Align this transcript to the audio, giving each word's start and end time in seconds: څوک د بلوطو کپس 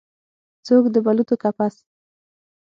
څوک 0.65 0.83
د 0.93 0.95
بلوطو 1.05 1.35
کپس 1.43 1.75